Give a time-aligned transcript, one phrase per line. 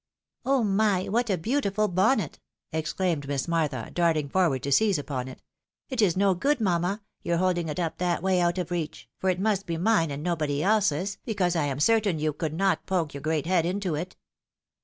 [0.47, 1.03] "Oh my!
[1.09, 2.39] what a beautiful bonnet!"
[2.73, 5.43] exclaimed Miss Mar tha, darting forward to seize upon it."
[5.91, 9.29] It is no good, mamma, your holding it up that way out of reach, for
[9.29, 12.87] it must be mine "and nobody else's, because I am certain sure you could not
[12.87, 14.15] poke your great head into it."